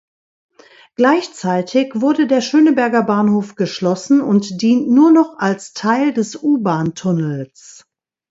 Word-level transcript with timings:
Gleichzeitig 0.95 1.91
wurde 1.93 2.25
der 2.25 2.41
Schöneberger 2.41 3.03
Bahnhof 3.03 3.53
geschlossen 3.53 4.19
und 4.19 4.59
dient 4.59 4.89
nur 4.89 5.11
noch 5.11 5.37
als 5.37 5.73
Teil 5.73 6.11
des 6.11 6.35
U-Bahn-Tunnels. 6.41 7.83